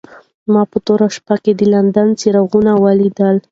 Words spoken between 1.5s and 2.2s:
د لندن